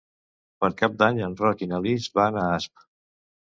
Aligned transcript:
Per 0.63 0.69
Cap 0.79 0.95
d'Any 1.01 1.19
en 1.27 1.37
Roc 1.43 1.63
i 1.67 1.69
na 1.75 1.83
Lis 1.85 2.09
van 2.19 2.43
a 2.43 2.49
Asp. 2.57 2.89